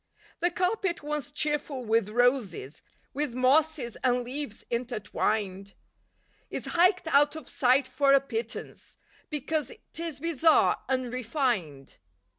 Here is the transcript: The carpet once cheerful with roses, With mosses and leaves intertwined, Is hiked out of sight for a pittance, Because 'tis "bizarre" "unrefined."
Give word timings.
The 0.39 0.49
carpet 0.49 1.03
once 1.03 1.29
cheerful 1.31 1.85
with 1.85 2.09
roses, 2.09 2.81
With 3.13 3.35
mosses 3.35 3.97
and 4.03 4.23
leaves 4.23 4.65
intertwined, 4.71 5.75
Is 6.49 6.65
hiked 6.65 7.07
out 7.09 7.35
of 7.35 7.47
sight 7.47 7.87
for 7.87 8.11
a 8.11 8.19
pittance, 8.19 8.97
Because 9.29 9.71
'tis 9.93 10.19
"bizarre" 10.19 10.79
"unrefined." 10.89 11.97